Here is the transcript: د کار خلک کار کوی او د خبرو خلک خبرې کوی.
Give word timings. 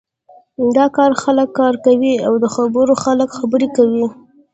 د 0.75 0.77
کار 0.97 1.11
خلک 1.23 1.49
کار 1.59 1.73
کوی 1.85 2.13
او 2.27 2.33
د 2.43 2.45
خبرو 2.55 2.93
خلک 3.03 3.29
خبرې 3.39 3.67
کوی. 3.77 4.05